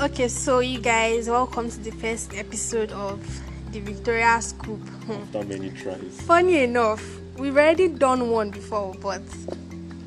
Okay, 0.00 0.28
so 0.28 0.60
you 0.60 0.80
guys, 0.80 1.28
welcome 1.28 1.70
to 1.70 1.78
the 1.78 1.90
first 1.90 2.34
episode 2.34 2.90
of 2.92 3.20
the 3.70 3.80
Victoria 3.80 4.40
Scoop. 4.40 4.80
After 5.10 5.44
many 5.44 5.68
tries. 5.72 6.22
Funny 6.22 6.62
enough, 6.62 7.04
we've 7.36 7.54
already 7.54 7.88
done 7.88 8.30
one 8.30 8.50
before, 8.50 8.94
but 9.02 9.20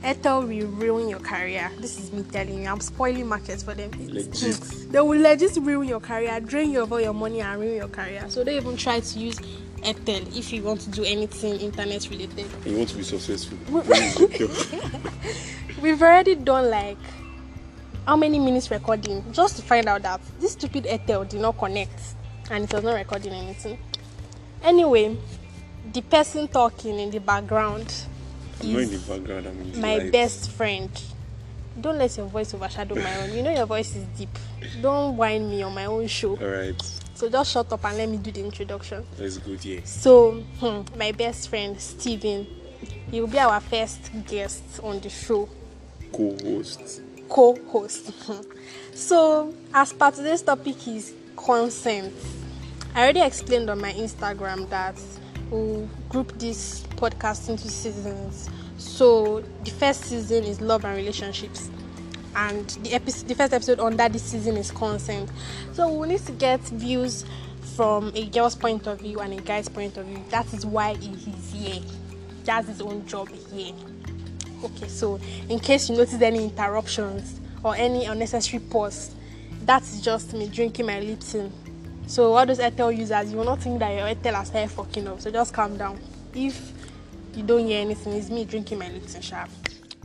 Ethel 0.01 0.47
will 0.47 0.65
ruin 0.69 1.09
your 1.09 1.19
career. 1.19 1.71
This 1.77 1.99
is 1.99 2.11
me 2.11 2.23
telling 2.23 2.63
you. 2.63 2.69
I'm 2.69 2.79
spoiling 2.79 3.27
markets 3.27 3.61
for 3.61 3.75
them. 3.75 3.91
Legit. 4.11 4.61
they 4.91 4.99
will 4.99 5.21
legit 5.21 5.55
ruin 5.57 5.87
your 5.87 5.99
career, 5.99 6.39
drain 6.39 6.71
you 6.71 6.81
of 6.81 6.91
all 6.91 6.99
your 6.99 7.13
money, 7.13 7.41
and 7.41 7.61
ruin 7.61 7.75
your 7.75 7.87
career. 7.87 8.25
So 8.29 8.43
don't 8.43 8.55
even 8.55 8.75
try 8.75 8.99
to 8.99 9.19
use 9.19 9.39
Ethel 9.83 10.23
if 10.35 10.51
you 10.51 10.63
want 10.63 10.81
to 10.81 10.89
do 10.89 11.03
anything 11.03 11.59
internet 11.59 12.09
related. 12.09 12.47
You 12.65 12.77
want 12.77 12.89
to 12.89 12.97
be 12.97 13.03
successful. 13.03 13.59
We've 15.83 16.01
already 16.01 16.33
done 16.33 16.71
like 16.71 16.97
how 18.05 18.15
many 18.15 18.39
minutes 18.39 18.69
recording 18.69 19.23
just 19.31 19.55
to 19.55 19.61
find 19.61 19.87
out 19.87 20.01
that 20.03 20.19
this 20.39 20.53
stupid 20.53 20.85
Ethel 20.87 21.23
did 21.23 21.39
not 21.39 21.57
connect 21.57 21.99
and 22.51 22.65
it 22.65 22.73
was 22.73 22.83
not 22.83 22.95
recording 22.95 23.33
anything. 23.33 23.77
Anyway, 24.61 25.17
the 25.91 26.01
person 26.01 26.47
talking 26.47 26.99
in 26.99 27.11
the 27.11 27.19
background 27.19 27.93
I'm 28.61 28.69
in 28.69 28.75
the 28.75 28.95
is 28.95 29.03
background. 29.03 29.47
I'm 29.47 29.59
in 29.61 29.71
the 29.71 29.79
my 29.79 29.97
light. 29.97 30.11
best 30.11 30.51
friend. 30.51 30.89
Don't 31.79 31.97
let 31.97 32.15
your 32.17 32.27
voice 32.27 32.53
overshadow 32.53 32.95
my 32.95 33.21
own. 33.21 33.33
You 33.33 33.41
know 33.41 33.51
your 33.51 33.65
voice 33.65 33.95
is 33.95 34.05
deep. 34.17 34.29
Don't 34.81 35.17
whine 35.17 35.49
me 35.49 35.63
on 35.63 35.73
my 35.73 35.85
own 35.85 36.07
show. 36.07 36.37
All 36.37 36.47
right. 36.47 36.81
So 37.15 37.29
just 37.29 37.51
shut 37.51 37.71
up 37.71 37.83
and 37.85 37.97
let 37.97 38.09
me 38.09 38.17
do 38.17 38.31
the 38.31 38.43
introduction. 38.43 39.05
That's 39.17 39.37
good. 39.37 39.63
Yeah. 39.63 39.79
So, 39.83 40.43
hmm, 40.59 40.81
my 40.97 41.11
best 41.11 41.49
friend 41.49 41.79
Steven, 41.79 42.45
he 43.09 43.21
will 43.21 43.27
be 43.27 43.39
our 43.39 43.59
first 43.59 44.11
guest 44.27 44.63
on 44.83 44.99
the 44.99 45.09
show. 45.09 45.49
Co-host. 46.11 47.01
Co-host. 47.29 48.11
so, 48.93 49.53
as 49.73 49.93
part 49.93 50.13
of 50.13 50.19
today's 50.19 50.41
topic 50.41 50.87
is 50.87 51.13
consent. 51.35 52.13
I 52.95 53.03
already 53.03 53.21
explained 53.21 53.69
on 53.69 53.79
my 53.79 53.91
Instagram 53.93 54.69
that 54.69 54.95
we'll 55.49 55.89
group 56.09 56.37
this 56.37 56.83
podcast 56.95 57.49
into 57.49 57.67
seasons. 57.67 58.49
So, 58.77 59.43
the 59.63 59.71
first 59.71 60.05
season 60.05 60.43
is 60.43 60.61
love 60.61 60.85
and 60.85 60.95
relationships, 60.95 61.69
and 62.35 62.67
the 62.83 62.93
episode, 62.93 63.27
the 63.27 63.35
first 63.35 63.53
episode 63.53 63.79
under 63.79 64.09
this 64.09 64.23
season 64.23 64.57
is 64.57 64.71
consent. 64.71 65.31
So, 65.73 65.91
we 65.93 66.07
need 66.07 66.25
to 66.25 66.31
get 66.33 66.59
views 66.61 67.25
from 67.75 68.11
a 68.13 68.25
girl's 68.25 68.55
point 68.55 68.85
of 68.87 68.99
view 68.99 69.19
and 69.19 69.33
a 69.33 69.41
guy's 69.41 69.67
point 69.67 69.97
of 69.97 70.05
view. 70.05 70.23
That 70.29 70.51
is 70.53 70.65
why 70.65 70.95
he 70.95 71.11
is 71.31 71.51
here. 71.51 71.81
That's 72.43 72.67
his 72.67 72.81
own 72.81 73.05
job 73.07 73.29
here. 73.51 73.73
Okay, 74.63 74.87
so 74.87 75.19
in 75.49 75.59
case 75.59 75.89
you 75.89 75.97
notice 75.97 76.21
any 76.21 76.45
interruptions 76.45 77.39
or 77.63 77.75
any 77.75 78.05
unnecessary 78.05 78.63
pause, 78.63 79.13
that 79.65 79.81
is 79.81 80.01
just 80.01 80.33
me 80.33 80.47
drinking 80.47 80.85
my 80.85 80.99
Lipton. 81.01 81.51
So 82.07 82.33
all 82.33 82.45
those 82.45 82.59
Airtel 82.59 82.97
users, 82.97 83.31
you 83.31 83.37
will 83.37 83.45
not 83.45 83.61
think 83.61 83.79
that 83.79 83.91
your 83.91 84.07
Airtel 84.07 84.35
has 84.35 84.49
hair 84.49 84.67
fucking 84.67 85.07
up. 85.07 85.21
So 85.21 85.31
just 85.31 85.53
calm 85.53 85.77
down. 85.77 85.99
If 86.33 86.71
you 87.35 87.43
don't 87.43 87.65
hear 87.65 87.81
anything, 87.81 88.13
it's 88.13 88.29
me 88.29 88.45
drinking 88.45 88.79
my 88.79 88.89
Lipton 88.89 89.21
sharp. 89.21 89.49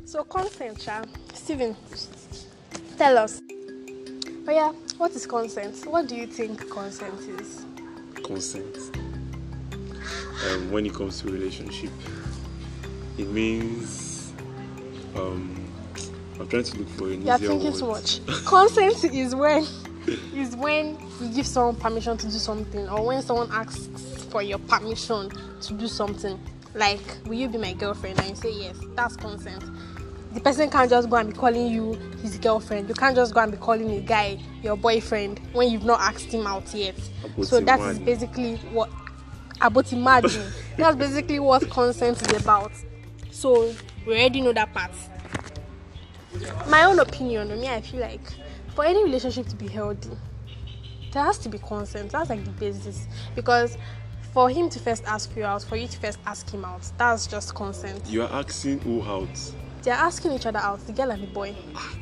So 0.05 0.25
consent, 0.25 0.81
sharp. 0.81 1.07
Steven, 1.35 1.77
tell 2.97 3.19
us. 3.19 3.41
Oh 4.49 4.51
yeah, 4.51 4.73
what 4.97 5.13
is 5.13 5.27
consent? 5.27 5.85
What 5.87 6.09
do 6.09 6.17
you 6.17 6.27
think 6.27 6.69
consent 6.71 7.21
is? 7.41 7.65
Consent. 8.25 8.77
Um, 10.51 10.71
when 10.73 10.87
it 10.87 10.95
comes 10.95 11.21
to 11.21 11.31
relationship, 11.31 11.91
it 13.19 13.29
means 13.29 14.08
um, 15.17 15.73
I'm 16.41 16.49
trying 16.49 16.63
to 16.65 16.79
look 16.79 16.89
for 16.91 17.05
an 17.11 17.23
You 17.23 17.31
are 17.31 17.37
easier 17.37 17.49
thinking 17.49 17.73
word. 17.89 18.05
too 18.05 18.23
much. 18.27 18.45
Consent 18.45 19.05
is 19.15 19.35
when 19.35 19.67
is 20.35 20.57
when 20.57 20.99
you 21.21 21.29
give 21.35 21.47
someone 21.47 21.77
permission 21.77 22.17
to 22.17 22.27
do 22.27 22.33
something, 22.33 22.89
or 22.89 23.07
when 23.07 23.23
someone 23.23 23.51
asks 23.51 24.25
for 24.25 24.43
your 24.43 24.59
permission 24.59 25.31
to 25.61 25.75
do 25.75 25.87
something. 25.89 26.39
Like, 26.75 27.01
will 27.27 27.35
you 27.35 27.49
be 27.49 27.59
my 27.59 27.73
girlfriend? 27.73 28.21
And 28.21 28.31
you 28.31 28.37
say 28.37 28.53
yes. 28.53 28.77
That's 28.95 29.17
consent. 29.17 29.65
The 30.33 30.41
person 30.41 30.71
can't 30.71 30.91
just 30.91 31.09
go 31.09 31.17
and 31.17 31.31
be 31.31 31.35
calling 31.37 31.67
you 31.69 31.95
his 32.23 32.37
girlfriend. 32.39 32.89
You 32.89 32.95
can't 32.95 33.17
just 33.17 33.35
go 33.35 33.41
and 33.41 33.51
be 33.51 33.59
calling 33.59 33.91
a 33.91 34.01
guy 34.01 34.39
your 34.63 34.77
boyfriend 34.77 35.41
when 35.53 35.71
you've 35.71 35.85
not 35.85 36.01
asked 36.01 36.33
him 36.33 36.47
out 36.47 36.73
yet. 36.75 36.95
So 37.43 37.61
that 37.61 37.81
is 37.81 37.99
basically 37.99 38.57
what 38.71 38.91
about 39.61 39.93
imagine. 39.93 40.53
That's 40.77 40.97
basically 40.97 41.39
what 41.41 41.69
consent 41.71 42.21
is 42.23 42.41
about. 42.43 42.73
So 43.31 43.75
we 44.09 44.15
already 44.15 44.41
know 44.41 44.53
that 44.53 44.73
part 44.73 44.91
my 46.69 46.85
own 46.85 46.99
opinion 46.99 47.51
on 47.51 47.61
me 47.61 47.69
i 47.69 47.81
feel 47.81 48.01
like 48.01 48.21
for 48.75 48.85
any 48.85 49.05
relationship 49.05 49.47
to 49.47 49.57
be 49.57 49.69
healthy 49.69 50.11
there 51.13 51.23
has 51.25 51.39
to 51.39 51.49
be 51.49 51.59
consent 51.59 52.11
that's 52.13 52.31
like 52.31 52.45
the 52.45 52.51
basis 52.53 53.07
because 53.35 53.77
for 54.33 54.51
him 54.51 54.69
to 54.69 54.79
first 54.79 55.05
ask 55.07 55.35
you 55.37 55.45
out 55.45 55.63
for 55.63 55.77
you 55.77 55.87
to 55.89 55.99
first 55.99 56.19
ask 56.27 56.49
him 56.51 56.65
out 56.65 56.81
that's 56.99 57.27
just 57.27 57.55
consent 57.55 58.07
You 58.09 58.23
are 58.23 58.33
asking 58.33 58.81
who 58.81 59.03
out. 59.03 59.29
they're 59.83 59.95
asking 59.95 60.33
each 60.33 60.47
other 60.47 60.59
out 60.59 60.87
the 60.87 60.93
girl 60.93 61.11
and 61.11 61.23
the 61.23 61.27
boy 61.29 61.55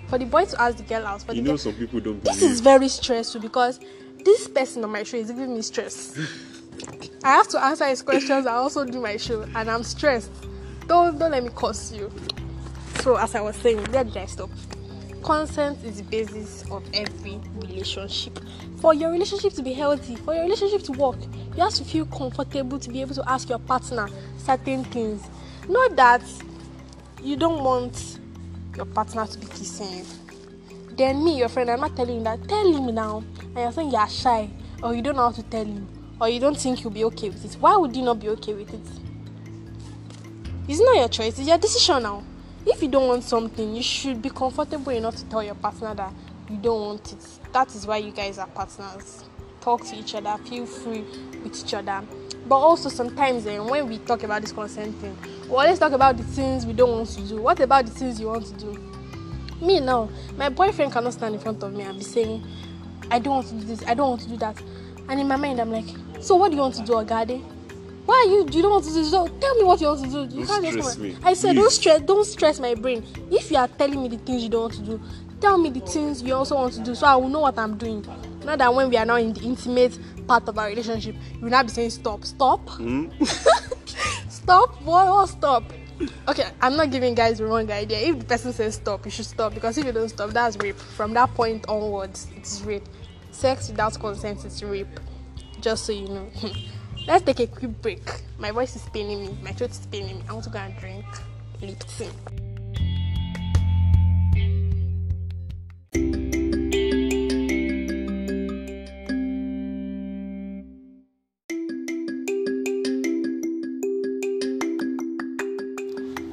for 0.09 0.19
the 0.19 0.25
boy 0.27 0.45
to 0.45 0.61
ask 0.61 0.77
the 0.77 0.83
girl 0.83 1.07
out 1.07 1.23
for 1.23 1.29
the 1.33 1.37
You 1.37 1.43
girl 1.43 1.53
know 1.53 1.57
some 1.57 1.75
people 1.75 2.01
don't 2.01 2.23
this 2.25 2.39
believe. 2.41 2.53
is 2.53 2.61
very 2.61 2.89
stressful 2.89 3.41
because 3.41 3.79
this 4.25 4.49
person 4.49 4.83
on 4.85 4.91
my 4.91 5.05
show 5.05 5.17
is 5.19 5.29
giving 5.31 5.55
me 5.55 5.63
stress. 5.63 6.19
I 7.25 7.31
have 7.31 7.47
to 7.49 7.65
answer 7.65 7.87
his 7.87 8.03
questions. 8.03 8.45
I 8.47 8.55
also 8.55 8.85
do 8.85 9.01
my 9.01 9.17
show, 9.17 9.43
and 9.55 9.71
I'm 9.71 9.85
stressed. 9.85 10.31
Don't 10.87 11.19
don't 11.19 11.31
let 11.31 11.43
me 11.43 11.51
curse 11.55 11.93
you. 11.93 12.11
So 13.01 13.17
as 13.17 13.35
I 13.35 13.41
was 13.41 13.57
saying, 13.57 13.83
did 13.85 14.17
I 14.17 14.27
stop? 14.27 14.51
Consent 15.23 15.83
is 15.85 15.97
the 15.97 16.05
basis 16.05 16.65
of 16.71 16.85
every 16.95 17.41
relationship. 17.57 18.39
For 18.81 18.95
your 18.95 19.11
relationship 19.11 19.53
to 19.55 19.63
be 19.63 19.73
healthy, 19.73 20.17
for 20.17 20.35
your 20.35 20.45
relationship 20.45 20.83
to 20.85 20.93
work, 20.93 21.19
you 21.57 21.63
have 21.63 21.75
to 21.75 21.85
feel 21.85 22.07
comfortable 22.07 22.79
to 22.79 22.89
be 22.91 23.01
able 23.01 23.15
to 23.15 23.29
ask 23.29 23.49
your 23.49 23.59
partner 23.59 24.09
certain 24.39 24.85
things. 24.85 25.27
Not 25.69 25.97
that 25.97 26.23
you 27.23 27.37
don't 27.37 27.65
want 27.65 28.19
your 28.77 28.87
partner 28.87 29.27
to 29.27 29.39
be 29.39 29.47
kissing 29.47 29.99
you 29.99 30.05
then 30.97 31.23
me 31.23 31.39
your 31.39 31.49
friend 31.49 31.71
i'm 31.71 31.81
not 31.81 31.95
telling 31.97 32.19
you 32.19 32.23
that 32.25 32.47
tell 32.49 32.73
him 32.73 32.95
now 32.95 33.23
and 33.39 33.57
you're 33.57 33.73
saying 33.73 33.91
you're 33.91 34.09
shy 34.09 34.49
or 34.83 34.95
you 34.95 35.03
don't 35.03 35.17
know 35.17 35.23
how 35.23 35.31
to 35.31 35.43
tell 35.45 35.65
him 35.65 35.87
or 36.21 36.29
you 36.29 36.41
don't 36.41 36.57
think 36.57 36.83
you'll 36.83 36.93
be 36.93 37.05
okay 37.05 37.29
with 37.29 37.45
it 37.45 37.55
why 37.61 37.77
would 37.77 37.95
you 37.95 38.03
not 38.03 38.19
be 38.19 38.29
okay 38.29 38.55
with 38.55 38.73
it 38.73 39.06
it's 40.69 40.81
not 40.81 40.97
your 40.97 41.09
choice 41.09 41.39
it's 41.39 41.49
your 41.49 41.59
decision 41.59 42.03
now. 42.03 42.23
If 42.65 42.83
you 42.83 42.89
don't 42.89 43.07
want 43.07 43.23
something 43.23 43.77
you 43.77 43.83
should 43.83 44.21
be 44.21 44.31
comfortable 44.31 44.91
enough 44.93 45.17
to 45.17 45.25
tell 45.27 45.43
your 45.43 45.55
partner 45.55 45.95
that 45.95 46.13
you 46.51 46.57
don't 46.57 46.81
want 46.81 47.13
it. 47.13 47.53
That 47.53 47.75
is 47.75 47.87
why 47.87 47.99
you 47.99 48.11
guys 48.11 48.39
are 48.39 48.47
partners. 48.49 49.25
Talk 49.61 49.85
to 49.87 49.97
each 49.97 50.15
other 50.15 50.37
feel 50.45 50.67
free 50.67 51.05
with 51.43 51.65
each 51.65 51.75
other. 51.75 52.03
But 52.49 52.57
also 52.57 52.89
sometimes 52.89 53.47
eh, 53.47 53.59
when 53.59 53.89
we 53.89 53.99
talk 53.99 54.23
about 54.25 54.43
this 54.43 54.53
consent 54.53 54.97
thing 54.97 55.17
we 55.45 55.51
always 55.51 55.79
talk 55.79 55.93
about 55.93 56.17
the 56.17 56.25
things 56.25 56.67
we 56.67 56.73
don't 56.73 56.91
want 56.91 57.09
to 57.11 57.21
do. 57.23 57.41
What 57.41 57.61
about 57.61 57.87
the 57.87 57.93
things 57.93 58.21
you 58.21 58.27
want 58.27 58.47
to 58.47 58.55
do? 58.55 58.73
Me 59.65 59.79
now 59.81 60.09
my 60.37 60.49
boyfriend 60.49 60.93
cannot 60.93 61.13
stand 61.13 61.35
in 61.37 61.41
front 61.41 61.63
of 61.63 61.73
me 61.73 61.83
and 61.83 61.99
be 61.99 62.05
saying 62.05 62.45
i 63.11 63.19
don't 63.19 63.35
want 63.37 63.47
to 63.47 63.55
do 63.55 63.65
this 63.65 63.83
i 63.87 63.95
don't 63.95 64.11
want 64.11 64.21
to 64.23 64.29
do 64.29 64.37
that. 64.39 64.61
And 65.09 65.21
in 65.21 65.29
my 65.29 65.37
mind 65.37 65.61
i'm 65.61 65.71
like 65.71 65.87
so 66.21 66.35
what 66.35 66.51
do 66.51 66.57
you 66.57 66.63
want 66.63 66.75
to 66.75 66.83
do 66.83 66.95
agade 66.95 67.41
why 68.07 68.25
are 68.25 68.31
you 68.31 68.39
you 68.51 68.63
don't 68.63 68.71
want 68.71 68.85
to 68.85 68.91
do 68.91 68.95
this? 68.97 69.11
So 69.11 69.27
tell 69.27 69.55
me 69.57 69.65
what 69.65 69.81
you 69.81 69.89
want 69.89 70.05
to 70.05 70.11
do. 70.11 70.21
You 70.39 70.47
Don't 70.47 70.63
can't 70.63 70.65
just 70.65 70.79
stress 70.79 70.95
come 70.95 71.03
me, 71.03 71.17
i 71.25 71.35
said 71.35 71.57
don't 71.57 71.73
stress 71.73 72.01
don't 72.01 72.25
stress 72.25 72.61
my 72.61 72.75
brain. 72.75 73.05
If 73.31 73.51
you 73.51 73.57
are 73.57 73.69
telling 73.69 74.01
me 74.03 74.09
the 74.09 74.19
things 74.19 74.43
you 74.45 74.49
don't 74.49 74.63
want 74.63 74.75
to 74.75 74.81
do 74.83 75.01
tell 75.41 75.59
me 75.59 75.71
the 75.71 75.81
things 75.81 76.23
you 76.23 76.35
also 76.35 76.55
want 76.55 76.73
to 76.73 76.81
do 76.81 76.95
so 76.95 77.07
i 77.07 77.15
will 77.17 77.29
know 77.29 77.41
what 77.41 77.59
i'm 77.59 77.77
doing. 77.77 78.05
Not 78.45 78.59
that 78.59 78.73
when 78.73 78.89
we 78.89 78.97
are 78.97 79.05
now 79.05 79.17
in 79.17 79.33
the 79.33 79.43
intimate 79.43 79.99
part 80.27 80.49
of 80.49 80.59
our 80.59 80.69
relationship 80.69 81.15
you 81.35 81.41
will 81.43 81.51
not 81.51 81.67
be 81.67 81.73
saying 81.73 81.91
stop 81.91 82.25
stop. 82.25 82.69
Hmm? 82.71 83.09
stop? 84.29 84.81
What 84.83 85.07
what 85.09 85.29
stop? 85.29 85.65
Okay 86.29 86.47
i'm 86.61 86.77
not 86.77 86.91
giving 86.91 87.15
guys 87.15 87.39
the 87.39 87.47
wrong 87.47 87.71
idea. 87.71 87.99
If 87.99 88.21
the 88.21 88.25
person 88.25 88.53
says 88.53 88.77
stop 88.77 89.05
you 89.05 89.11
should 89.11 89.27
stop 89.27 89.55
because 89.55 89.77
if 89.79 89.85
you 89.85 89.93
don't 89.93 90.09
stop 90.09 90.31
that's 90.31 90.57
rape. 90.59 90.77
From 90.77 91.13
that 91.15 91.35
point 91.35 91.65
onwards 91.69 92.29
it's 92.37 92.63
rape. 92.63 92.85
Sex 93.31 93.69
without 93.69 93.99
consent 93.99 94.45
is 94.45 94.63
rape. 94.63 95.01
Just 95.61 95.85
so 95.87 95.93
you 95.93 96.09
know 96.09 96.29
let's 97.07 97.25
take 97.25 97.41
a 97.41 97.47
quick 97.47 97.81
break. 97.83 98.03
My 98.39 98.51
voice 98.51 98.77
is 98.77 98.83
paining 98.93 99.23
me. 99.27 99.39
My 99.43 99.53
throat 99.53 99.71
is 99.71 99.87
paining 99.87 100.19
me. 100.19 100.25
I 100.29 100.33
want 100.33 100.45
to 100.45 100.51
go 100.51 100.59
and 100.59 100.77
drink 100.77 101.05
lipton. 101.61 102.11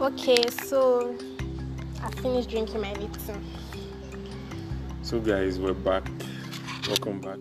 Okay 0.02 0.44
so 0.50 1.16
i 2.04 2.12
finished 2.22 2.50
drinking 2.50 2.82
my 2.82 2.94
lipton. 2.94 3.42
So, 5.02 5.20
guys, 5.20 5.60
we're 5.60 5.74
back. 5.74 6.08
Welcome 6.88 7.20
back. 7.22 7.40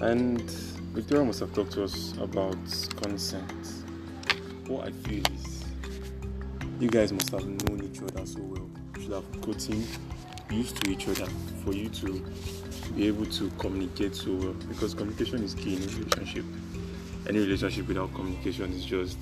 And 0.00 0.71
Victoria 0.92 1.24
must 1.24 1.40
have 1.40 1.54
talked 1.54 1.72
to 1.72 1.84
us 1.84 2.12
about 2.20 2.56
consent. 3.02 3.84
What 4.66 4.88
I 4.88 4.90
feel 4.92 5.22
is 5.34 5.64
you 6.80 6.88
guys 6.88 7.12
must 7.12 7.30
have 7.30 7.44
known 7.46 7.82
each 7.84 8.02
other 8.02 8.26
so 8.26 8.40
well. 8.40 8.68
You 8.96 9.02
should 9.02 9.12
have 9.12 9.40
gotten 9.40 9.86
used 10.50 10.76
to 10.84 10.90
each 10.90 11.08
other 11.08 11.26
for 11.64 11.72
you 11.72 11.88
to 11.88 12.22
be 12.94 13.06
able 13.06 13.24
to 13.26 13.50
communicate 13.58 14.14
so 14.14 14.32
well 14.34 14.52
because 14.68 14.92
communication 14.92 15.42
is 15.42 15.54
key 15.54 15.76
in 15.76 15.82
a 15.82 15.86
relationship. 15.86 16.44
Any 17.26 17.38
relationship 17.38 17.88
without 17.88 18.12
communication 18.14 18.72
is 18.72 18.84
just 18.84 19.16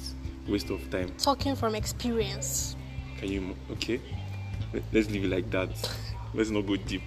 waste 0.49 0.70
of 0.70 0.90
time. 0.90 1.12
Talking 1.19 1.55
from 1.55 1.75
experience. 1.76 2.75
Can 3.19 3.28
you 3.28 3.56
okay? 3.72 4.00
Let- 4.72 4.82
Let's 4.93 5.11
leave 5.11 5.25
it 5.25 5.31
like 5.31 5.50
that. 5.50 5.70
Let's 6.34 6.50
not 6.50 6.67
go 6.67 6.76
deep. 6.76 7.02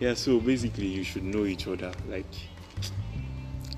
Yeah, 0.00 0.14
so 0.14 0.40
basically 0.40 0.86
you 0.86 1.04
should 1.04 1.22
know 1.22 1.44
each 1.44 1.66
other. 1.68 1.92
Like 2.08 2.26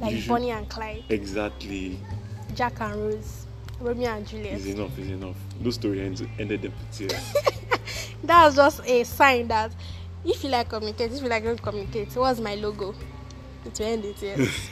Like 0.01 0.17
should- 0.17 0.29
Bonnie 0.29 0.51
and 0.51 0.69
Clyde, 0.69 1.05
exactly 1.09 1.99
Jack 2.55 2.81
and 2.81 2.97
Rose, 2.97 3.47
Romeo 3.81 4.11
and 4.11 4.27
Juliet. 4.27 4.55
is 4.55 4.67
enough, 4.67 4.99
is 4.99 5.09
enough. 5.09 5.37
Those 5.61 5.75
story 5.77 6.01
ends 6.03 6.23
ended 6.39 6.63
them 6.63 6.73
with 6.79 6.99
tears. 6.99 7.35
That's 8.25 8.57
just 8.57 8.81
a 8.85 9.05
sign 9.05 9.49
that 9.49 9.73
if 10.25 10.43
you 10.45 10.51
like 10.51 10.69
communicate, 10.69 11.13
if 11.13 11.23
you 11.23 11.29
like 11.29 11.45
don't 11.45 11.61
communicate, 11.61 12.15
what's 12.17 12.41
my 12.41 12.55
logo? 12.55 12.95
It 13.65 13.79
will 13.79 13.87
end 13.87 14.05
it, 14.05 14.17
yes. 14.21 14.71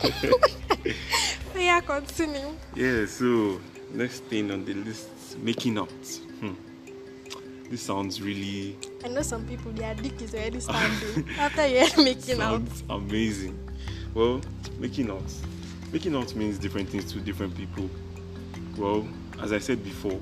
yeah, 1.55 1.81
continue. 1.81 2.57
Yeah, 2.75 3.07
so 3.07 3.61
next 3.93 4.25
thing 4.25 4.51
on 4.51 4.65
the 4.65 4.75
list, 4.75 5.39
making 5.39 5.79
out. 5.79 5.89
Hmm. 6.41 6.55
This 7.71 7.83
sounds 7.83 8.21
really 8.21 8.77
I 9.05 9.09
know 9.09 9.23
some 9.23 9.47
people, 9.47 9.71
their 9.73 9.95
dick 9.95 10.21
is 10.23 10.35
already 10.35 10.61
standing 10.61 11.29
after 11.39 11.67
you're 11.67 12.05
making 12.05 12.41
out. 12.41 12.67
sounds 12.67 12.83
amazing. 12.91 13.59
Well, 14.15 14.41
making 14.79 15.11
out. 15.11 15.23
Making 15.93 16.17
out 16.17 16.35
means 16.35 16.59
different 16.59 16.89
things 16.89 17.13
to 17.13 17.21
different 17.21 17.57
people. 17.57 17.89
Well, 18.77 19.07
as 19.41 19.53
I 19.53 19.59
said 19.59 19.83
before, 19.85 20.19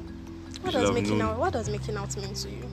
What 0.62 0.72
does 0.72 0.90
making 0.92 1.18
known- 1.18 1.30
out? 1.32 1.38
What 1.38 1.52
does 1.52 1.68
making 1.68 1.96
out 1.96 2.16
mean 2.16 2.34
to 2.34 2.50
you? 2.50 2.64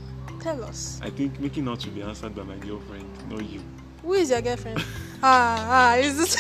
Tell 0.42 0.64
us. 0.64 1.00
I 1.02 1.10
think 1.10 1.40
making 1.40 1.68
out 1.68 1.82
should 1.82 1.96
be 1.96 2.02
answered 2.02 2.36
by 2.36 2.44
my 2.44 2.56
girlfriend, 2.58 3.06
not 3.30 3.44
you. 3.50 3.62
Who 4.04 4.14
is 4.14 4.30
your 4.30 4.42
girlfriend? 4.42 4.80
ah, 5.24 5.68
ah, 5.70 5.96
is 5.96 6.18
this? 6.18 6.36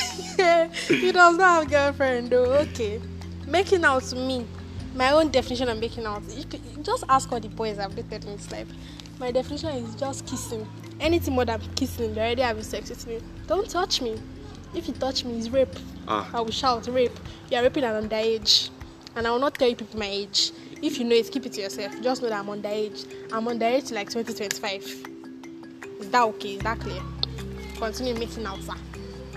he 0.88 1.12
does 1.12 1.38
not 1.38 1.42
have 1.42 1.68
a 1.68 1.70
girlfriend 1.70 2.30
though. 2.30 2.46
Okay, 2.54 3.02
making 3.48 3.84
out 3.84 4.04
to 4.04 4.16
me, 4.16 4.46
my 4.94 5.12
own 5.12 5.32
definition 5.32 5.70
of 5.70 5.80
making 5.80 6.06
out. 6.06 6.22
You 6.30 6.44
could, 6.44 6.62
just 6.84 7.04
ask 7.10 7.32
all 7.32 7.40
the 7.40 7.48
boys 7.50 7.80
I've 7.80 7.96
dated 7.96 8.26
in 8.26 8.36
this 8.38 8.52
life. 8.52 8.68
My 9.20 9.32
definition 9.32 9.70
is 9.70 9.96
just 9.96 10.28
kissing. 10.28 10.68
Anything 11.00 11.34
more 11.34 11.46
than 11.46 11.60
kissing, 11.76 12.14
they're 12.14 12.26
already 12.26 12.42
having 12.44 12.64
sex 12.64 12.90
with 12.90 13.08
me. 13.08 13.20
Don't 13.48 13.68
touch 13.70 14.02
me. 14.02 14.20
If 14.76 14.88
you 14.88 14.94
touch 14.94 15.24
me, 15.24 15.38
it's 15.38 15.50
rape. 15.50 15.76
Ah, 16.08 16.30
I 16.34 16.42
will 16.42 16.52
shout 16.52 16.88
rape. 16.88 17.18
You 17.50 17.58
are 17.58 17.64
raping 17.64 17.84
an 17.84 18.08
underage, 18.08 18.70
and 19.16 19.26
I 19.26 19.32
will 19.32 19.40
not 19.40 19.56
tell 19.56 19.70
you 19.70 19.76
people 19.76 20.00
my 20.00 20.06
age. 20.06 20.52
If 20.82 21.00
you 21.00 21.06
know 21.06 21.16
it, 21.16 21.32
keep 21.32 21.46
it 21.46 21.54
to 21.54 21.62
yourself. 21.62 22.00
Just 22.02 22.22
know 22.22 22.30
that 22.30 22.40
I'm 22.40 22.48
underage. 22.48 23.06
I'm 23.32 23.46
underage 23.46 23.92
like 23.94 24.10
2025. 24.10 24.84
Is 26.02 26.10
that 26.10 26.24
okay? 26.24 26.56
Is 26.56 26.62
that 26.64 26.80
clear? 26.80 27.02
Continue 27.78 28.14
making 28.16 28.46
out, 28.46 28.62
sir. 28.62 28.74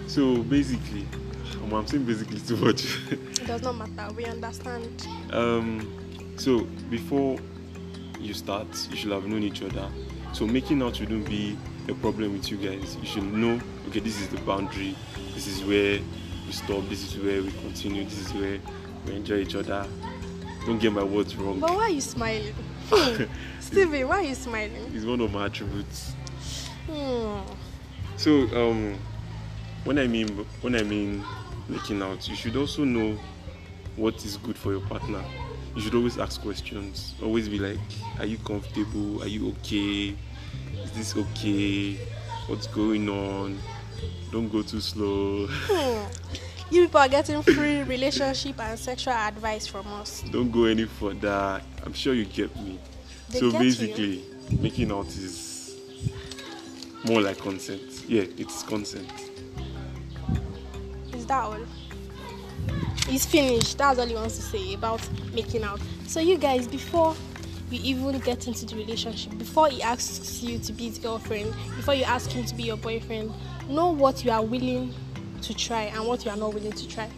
so 0.06 0.42
basically, 0.42 1.06
I'm 1.72 1.86
saying 1.86 2.04
basically 2.04 2.40
too 2.40 2.56
much. 2.56 2.98
It 3.12 3.46
does 3.46 3.62
not 3.62 3.76
matter. 3.76 4.12
We 4.14 4.24
understand. 4.24 5.06
um, 5.32 6.34
so 6.36 6.60
before 6.90 7.38
you 8.20 8.34
start, 8.34 8.66
you 8.90 8.96
should 8.96 9.12
have 9.12 9.26
known 9.26 9.42
each 9.42 9.62
other. 9.62 9.88
So 10.32 10.46
making 10.46 10.82
out 10.82 10.96
shouldn't 10.96 11.26
be 11.28 11.56
a 11.88 11.94
problem 11.94 12.32
with 12.32 12.50
you 12.50 12.56
guys. 12.56 12.96
You 12.96 13.06
should 13.06 13.32
know, 13.32 13.60
okay, 13.88 14.00
this 14.00 14.20
is 14.20 14.28
the 14.28 14.40
boundary. 14.40 14.94
This 15.34 15.46
is 15.46 15.64
where 15.64 16.00
we 16.46 16.52
stop. 16.52 16.88
This 16.88 17.04
is 17.04 17.22
where 17.22 17.42
we 17.42 17.50
continue. 17.50 18.04
This 18.04 18.18
is 18.26 18.34
where 18.34 18.58
we 19.06 19.14
enjoy 19.14 19.36
each 19.36 19.54
other. 19.54 19.86
Don't 20.66 20.78
get 20.78 20.92
my 20.92 21.02
words 21.02 21.34
wrong. 21.36 21.60
But 21.60 21.70
why 21.70 21.84
are 21.84 21.90
you 21.90 22.00
smiling? 22.00 22.54
Hmm. 22.90 23.24
Stevie, 23.60 24.04
why 24.04 24.16
are 24.20 24.24
you 24.24 24.34
smiling? 24.34 24.90
It's 24.94 25.04
one 25.04 25.20
of 25.20 25.32
my 25.32 25.46
attributes. 25.46 26.12
Hmm. 26.90 27.40
So 28.16 28.32
um, 28.54 28.98
when 29.84 29.98
I 29.98 30.06
mean 30.06 30.28
when 30.60 30.74
I 30.74 30.82
mean 30.82 31.24
making 31.68 32.02
out, 32.02 32.28
you 32.28 32.34
should 32.34 32.56
also 32.56 32.84
know 32.84 33.18
what 33.96 34.24
is 34.24 34.36
good 34.38 34.56
for 34.56 34.72
your 34.72 34.80
partner. 34.82 35.22
You 35.74 35.82
should 35.82 35.94
always 35.94 36.18
ask 36.18 36.40
questions. 36.42 37.14
Always 37.22 37.48
be 37.48 37.58
like, 37.58 37.78
"Are 38.18 38.26
you 38.26 38.38
comfortable? 38.38 39.22
Are 39.22 39.28
you 39.28 39.50
okay? 39.50 40.16
Is 40.88 41.14
this 41.14 41.16
okay? 41.16 41.94
What's 42.46 42.66
going 42.66 43.08
on? 43.10 43.58
Don't 44.32 44.48
go 44.48 44.62
too 44.62 44.80
slow. 44.80 45.46
Hmm. 45.48 46.06
You 46.70 46.84
people 46.84 47.00
are 47.00 47.08
getting 47.08 47.42
free 47.42 47.82
relationship 47.82 48.58
and 48.60 48.78
sexual 48.78 49.12
advice 49.12 49.66
from 49.66 49.86
us. 49.86 50.22
Don't 50.30 50.50
go 50.50 50.64
any 50.64 50.84
further." 50.84 51.60
I'm 51.84 51.92
sure 51.92 52.14
you 52.14 52.24
get 52.24 52.54
me. 52.56 52.78
They 53.30 53.40
so 53.40 53.50
get 53.50 53.62
you. 53.62 53.68
basically, 53.68 54.24
making 54.60 54.90
out 54.90 55.06
is 55.08 55.76
more 57.06 57.20
like 57.20 57.38
consent. 57.38 58.04
Yeah, 58.06 58.24
it's 58.36 58.62
consent. 58.62 59.10
Is 61.12 61.26
that 61.26 61.42
all? 61.42 61.58
He's 63.08 63.26
finished. 63.26 63.76
That's 63.76 63.98
all 63.98 64.06
he 64.06 64.14
wants 64.14 64.36
to 64.36 64.42
say 64.42 64.74
about 64.74 65.06
making 65.32 65.64
out. 65.64 65.80
So 66.06 66.20
you 66.20 66.38
guys, 66.38 66.66
before 66.66 67.14
we 67.70 67.78
even 67.78 68.18
get 68.20 68.46
into 68.46 68.64
the 68.66 68.76
relationship, 68.76 69.36
before 69.38 69.68
he 69.68 69.82
asks 69.82 70.42
you 70.42 70.58
to 70.58 70.72
be 70.72 70.88
his 70.88 70.98
girlfriend, 70.98 71.52
before 71.76 71.94
you 71.94 72.04
ask 72.04 72.30
him 72.30 72.44
to 72.44 72.54
be 72.54 72.62
your 72.64 72.76
boyfriend, 72.76 73.32
know 73.68 73.90
what 73.90 74.24
you 74.24 74.30
are 74.30 74.42
willing 74.44 74.94
to 75.42 75.54
try 75.54 75.82
and 75.84 76.06
what 76.06 76.24
you 76.24 76.30
are 76.30 76.36
not 76.36 76.54
willing 76.54 76.72
to 76.72 76.88
try. 76.88 77.08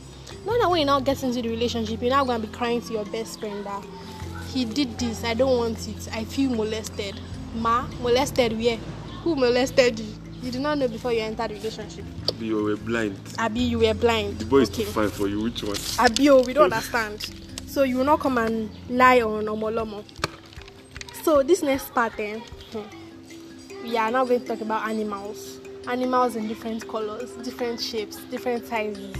Not 0.44 0.60
that 0.60 0.70
when 0.70 0.80
you 0.80 0.86
now 0.86 1.00
get 1.00 1.22
into 1.22 1.42
the 1.42 1.48
relationship, 1.48 2.00
you're 2.00 2.10
now 2.10 2.24
going 2.24 2.40
to 2.40 2.46
be 2.46 2.52
crying 2.52 2.80
to 2.82 2.92
your 2.92 3.04
best 3.06 3.40
friend 3.40 3.64
that 3.66 3.84
he 4.52 4.64
did 4.64 4.98
this, 4.98 5.22
I 5.24 5.34
don't 5.34 5.56
want 5.56 5.86
it, 5.88 6.08
I 6.12 6.24
feel 6.24 6.50
molested. 6.50 7.20
Ma, 7.54 7.86
molested 8.00 8.52
where? 8.58 8.76
Who 9.22 9.36
molested 9.36 9.98
you? 10.00 10.14
You 10.42 10.50
did 10.50 10.62
not 10.62 10.78
know 10.78 10.88
before 10.88 11.12
you 11.12 11.20
entered 11.20 11.50
the 11.50 11.54
relationship. 11.54 12.04
You 12.38 12.62
were 12.62 12.76
blind. 12.76 13.18
Abi, 13.38 13.60
you 13.60 13.78
were 13.80 13.92
blind. 13.94 14.38
The 14.38 14.46
boy 14.46 14.58
is 14.60 14.70
okay. 14.70 14.84
too 14.84 14.90
fine 14.90 15.10
for 15.10 15.28
you. 15.28 15.42
Which 15.42 15.62
one? 15.62 15.74
Abio, 15.76 16.44
we 16.46 16.54
don't 16.54 16.72
understand. 16.72 17.30
So 17.66 17.82
you 17.82 17.98
will 17.98 18.04
not 18.04 18.20
come 18.20 18.38
and 18.38 18.70
lie 18.88 19.20
on 19.20 19.44
Omolomo. 19.44 20.02
So 21.22 21.42
this 21.42 21.62
next 21.62 21.94
part, 21.94 22.18
eh, 22.18 22.40
we 23.82 23.96
are 23.96 24.10
now 24.10 24.24
going 24.24 24.40
to 24.40 24.46
talk 24.46 24.60
about 24.60 24.88
animals. 24.88 25.58
Animals 25.86 26.36
in 26.36 26.48
different 26.48 26.86
colors, 26.88 27.30
different 27.44 27.80
shapes, 27.80 28.16
different 28.30 28.66
sizes. 28.66 29.16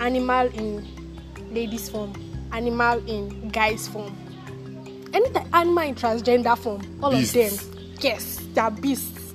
Animal 0.00 0.46
in 0.54 0.86
ladies 1.50 1.88
form, 1.88 2.12
animal 2.52 2.98
in 3.08 3.48
guys 3.48 3.88
form. 3.88 4.14
Any 5.14 5.30
animal 5.52 5.84
in 5.84 5.94
transgender 5.94 6.56
form, 6.56 6.82
all 7.02 7.10
Beasts. 7.10 7.34
of 7.36 7.72
them. 7.72 7.94
Yes, 8.00 8.40
they 8.54 8.60
are 8.60 8.70
beasts. 8.70 9.34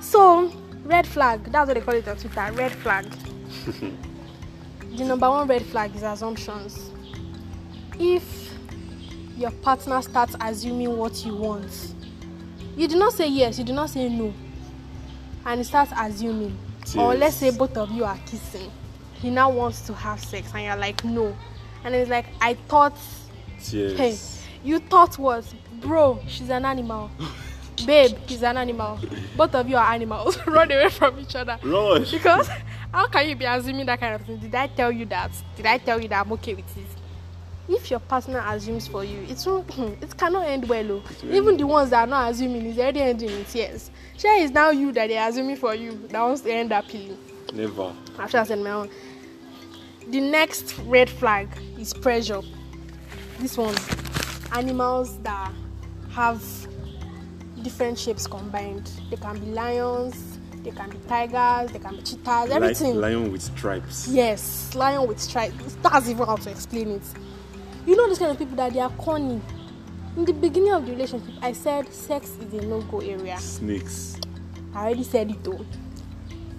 So 0.00 0.52
red 0.84 1.06
flag, 1.06 1.44
that's 1.52 1.68
what 1.68 1.74
they 1.74 1.80
call 1.80 1.94
it 1.94 2.08
on 2.08 2.16
Twitter. 2.16 2.50
Red 2.52 2.72
flag. 2.72 3.06
the 4.96 5.04
number 5.04 5.28
one 5.30 5.46
red 5.46 5.64
flag 5.66 5.94
is 5.94 6.02
assumptions. 6.02 6.90
If 7.98 8.49
your 9.40 9.50
partner 9.50 10.02
starts 10.02 10.36
assuming 10.40 10.96
what 10.98 11.24
you 11.24 11.34
want, 11.34 11.94
you 12.76 12.86
do 12.86 12.96
not 12.96 13.12
say 13.14 13.26
yes, 13.26 13.58
you 13.58 13.64
do 13.64 13.72
not 13.72 13.88
say 13.88 14.08
no, 14.08 14.32
and 15.46 15.60
he 15.60 15.64
starts 15.64 15.92
assuming, 15.98 16.56
or 16.96 17.14
let's 17.14 17.36
say 17.36 17.46
Yes. 17.46 17.56
both 17.56 17.76
of 17.78 17.90
you 17.90 18.04
are 18.04 18.18
kissing, 18.26 18.70
he 19.14 19.30
now 19.30 19.50
wants 19.50 19.80
to 19.86 19.94
have 19.94 20.22
sex, 20.22 20.52
and 20.54 20.64
you're 20.64 20.76
like, 20.76 21.02
no, 21.04 21.34
and 21.84 21.94
it's 21.94 22.10
like, 22.10 22.26
I 22.40 22.54
thought, 22.68 22.96
Tears. 23.64 23.98
hey, 23.98 24.18
you 24.62 24.78
thought 24.78 25.18
what, 25.18 25.44
bro? 25.80 26.20
She's 26.28 26.50
an 26.50 26.66
animal. 26.66 27.10
Babe, 27.86 28.14
he's 28.26 28.42
an 28.42 28.58
animal. 28.58 28.98
Both 29.38 29.54
of 29.54 29.66
you 29.66 29.76
are 29.78 29.90
animals. 29.94 30.36
Run 30.46 30.70
away 30.70 30.90
from 30.90 31.18
each 31.18 31.34
other. 31.34 31.58
Rush. 31.62 32.10
Because 32.10 32.46
how 32.92 33.06
can 33.06 33.26
you 33.26 33.34
be 33.34 33.46
assuming 33.46 33.86
that 33.86 33.98
kind 33.98 34.14
of 34.16 34.20
thing? 34.26 34.36
Did 34.36 34.54
I 34.54 34.66
tell 34.66 34.92
you 34.92 35.06
that? 35.06 35.30
Did 35.56 35.64
I 35.64 35.78
tell 35.78 35.98
you 35.98 36.06
that 36.08 36.26
I'm 36.26 36.30
okay 36.32 36.52
with 36.52 36.76
it? 36.76 36.84
If 37.72 37.88
your 37.88 38.00
partner 38.00 38.42
assumes 38.48 38.88
for 38.88 39.04
you, 39.04 39.20
it 39.28 39.46
it 40.02 40.16
cannot 40.16 40.48
end 40.48 40.68
well. 40.68 40.90
Oh. 40.90 41.04
Even 41.24 41.56
the 41.56 41.64
ones 41.64 41.90
that 41.90 42.00
are 42.00 42.06
not 42.10 42.32
assuming 42.32 42.66
is 42.66 42.76
already 42.76 43.00
ending 43.00 43.30
in 43.30 43.44
tears. 43.44 43.92
Sure, 44.18 44.36
it's 44.42 44.52
now 44.52 44.70
you 44.70 44.90
that 44.90 45.06
they're 45.06 45.28
assuming 45.28 45.54
for 45.54 45.74
you 45.76 45.92
that 46.08 46.20
wants 46.20 46.40
to 46.40 46.52
end 46.52 46.72
happily. 46.72 47.16
Never. 47.54 47.94
After 48.18 48.38
I 48.38 48.44
said 48.44 48.58
my 48.58 48.72
own. 48.72 48.90
The 50.08 50.20
next 50.20 50.76
red 50.80 51.08
flag 51.08 51.48
is 51.78 51.94
pressure. 51.94 52.42
This 53.38 53.56
one, 53.56 53.76
animals 54.52 55.16
that 55.18 55.52
have 56.10 56.42
different 57.62 57.96
shapes 57.96 58.26
combined. 58.26 58.90
They 59.10 59.16
can 59.16 59.38
be 59.38 59.46
lions, 59.46 60.38
they 60.64 60.72
can 60.72 60.90
be 60.90 60.98
tigers, 61.06 61.70
they 61.70 61.78
can 61.78 61.94
be 61.94 62.02
cheetahs, 62.02 62.48
Like 62.48 62.50
everything. 62.50 62.96
lion 62.96 63.30
with 63.30 63.42
stripes. 63.42 64.08
Yes, 64.08 64.74
lion 64.74 65.06
with 65.06 65.20
stripes. 65.20 65.76
That's 65.82 66.08
even 66.08 66.26
how 66.26 66.34
to 66.36 66.50
explain 66.50 66.88
it. 66.88 67.02
You 67.86 67.96
know 67.96 68.06
those 68.08 68.18
kind 68.18 68.30
of 68.30 68.38
people 68.38 68.56
that 68.56 68.72
they 68.72 68.80
are 68.80 68.90
corny. 68.90 69.40
In 70.16 70.24
the 70.24 70.32
beginning 70.32 70.72
of 70.72 70.84
the 70.86 70.92
relationship, 70.92 71.30
I 71.40 71.52
said 71.52 71.92
sex 71.92 72.30
is 72.40 72.52
a 72.62 72.66
no-go 72.66 73.00
area. 73.00 73.38
Snakes. 73.38 74.16
I 74.74 74.86
already 74.86 75.04
said 75.04 75.30
it 75.30 75.42
though. 75.42 75.64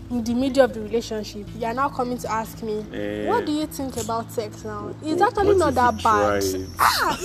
In 0.10 0.24
the 0.24 0.34
middle 0.34 0.64
of 0.66 0.74
the 0.74 0.82
relationship, 0.82 1.48
you 1.58 1.66
are 1.66 1.74
now 1.74 1.90
coming 1.90 2.18
to 2.18 2.30
ask 2.32 2.62
me, 2.64 2.86
Eh. 2.94 3.28
what 3.30 3.46
do 3.46 3.52
you 3.54 3.66
think 3.66 3.96
about 3.98 4.32
sex 4.32 4.64
now? 4.66 4.94
It's 5.02 5.22
actually 5.22 5.56
not 5.56 5.74
that 5.76 6.02
bad. 6.04 6.44
Ah. 6.80 7.18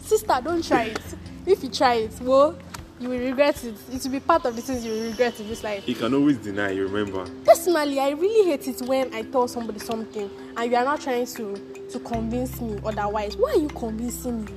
Sister, 0.00 0.40
don't 0.42 0.64
try 0.66 0.84
it. 0.84 0.98
If 1.46 1.62
you 1.62 1.70
try 1.70 1.94
it, 1.94 2.20
well, 2.20 2.56
you 3.00 3.08
will 3.08 3.18
regret 3.18 3.64
it. 3.64 3.74
It 3.90 4.04
will 4.04 4.10
be 4.10 4.20
part 4.20 4.44
of 4.44 4.54
the 4.54 4.62
things 4.62 4.84
you 4.84 4.92
will 4.92 5.10
regret 5.10 5.40
in 5.40 5.48
this 5.48 5.64
life. 5.64 5.88
You 5.88 5.94
can 5.94 6.12
always 6.12 6.36
deny, 6.36 6.74
remember. 6.76 7.24
Personally, 7.44 7.98
I 7.98 8.10
really 8.10 8.50
hate 8.50 8.68
it 8.68 8.82
when 8.82 9.12
I 9.14 9.22
tell 9.22 9.48
somebody 9.48 9.78
something 9.80 10.30
and 10.56 10.70
you 10.70 10.76
are 10.76 10.84
not 10.84 11.00
trying 11.00 11.26
to 11.26 11.56
to 11.90 11.98
convince 12.00 12.60
me 12.60 12.78
otherwise. 12.84 13.36
Why 13.36 13.50
are 13.52 13.58
you 13.58 13.68
convincing 13.68 14.44
me? 14.44 14.52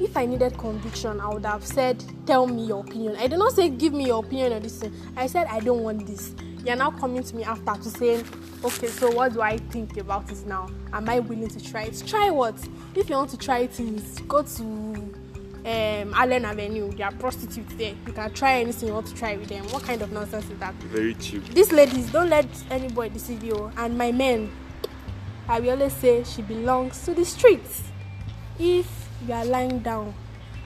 If 0.00 0.16
I 0.16 0.24
needed 0.24 0.56
conviction, 0.56 1.20
I 1.20 1.28
would 1.28 1.44
have 1.44 1.66
said, 1.66 2.02
"Tell 2.24 2.46
me 2.46 2.64
your 2.64 2.80
opinion." 2.80 3.16
I 3.16 3.26
did 3.26 3.38
not 3.38 3.52
say, 3.52 3.68
"Give 3.68 3.92
me 3.92 4.06
your 4.06 4.24
opinion 4.24 4.54
on 4.54 4.62
this 4.62 4.78
thing." 4.78 4.92
I 5.14 5.26
said, 5.26 5.46
"I 5.50 5.60
don't 5.60 5.82
want 5.82 6.06
this." 6.06 6.32
You 6.64 6.72
are 6.72 6.76
now 6.76 6.90
coming 6.90 7.22
to 7.22 7.36
me 7.36 7.44
after 7.44 7.74
to 7.74 7.90
say, 7.90 8.22
"Okay, 8.64 8.86
so 8.86 9.10
what 9.10 9.34
do 9.34 9.42
I 9.42 9.58
think 9.58 9.98
about 9.98 10.30
it 10.30 10.46
now? 10.46 10.68
Am 10.92 11.08
I 11.08 11.18
willing 11.18 11.48
to 11.48 11.60
try 11.60 11.82
it? 11.82 12.02
Try 12.06 12.30
what? 12.30 12.54
If 12.94 13.10
you 13.10 13.16
want 13.16 13.30
to 13.30 13.36
try 13.36 13.66
things, 13.66 14.20
go 14.26 14.42
to 14.42 15.09
um, 15.64 16.14
Allen 16.14 16.44
Avenue. 16.44 16.90
There 16.92 17.06
are 17.06 17.12
prostitutes 17.12 17.74
there. 17.74 17.94
You 18.06 18.12
can 18.12 18.32
try 18.32 18.60
anything 18.60 18.88
you 18.88 18.94
want 18.94 19.06
to 19.08 19.14
try 19.14 19.36
with 19.36 19.48
them. 19.48 19.64
What 19.66 19.82
kind 19.82 20.02
of 20.02 20.12
nonsense 20.12 20.48
is 20.50 20.58
that? 20.58 20.74
Very 20.74 21.14
cheap. 21.14 21.44
These 21.48 21.72
ladies, 21.72 22.10
don't 22.10 22.30
let 22.30 22.46
anybody 22.70 23.10
deceive 23.10 23.42
you. 23.44 23.70
And 23.76 23.96
my 23.98 24.12
men, 24.12 24.50
I 25.48 25.60
will 25.60 25.70
always 25.70 25.92
say 25.92 26.24
she 26.24 26.42
belongs 26.42 27.04
to 27.04 27.14
the 27.14 27.24
streets. 27.24 27.82
If 28.58 29.08
you 29.26 29.34
are 29.34 29.44
lying 29.44 29.80
down 29.80 30.14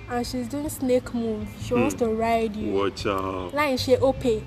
and 0.08 0.26
she's 0.26 0.48
doing 0.48 0.68
snake 0.68 1.12
moves, 1.14 1.50
she 1.64 1.74
wants 1.74 1.94
to 1.96 2.08
ride 2.08 2.54
you. 2.54 2.72
Watch 2.72 3.06
out. 3.06 3.54
Lying 3.54 3.76
she 3.78 3.96
Ope. 3.96 4.42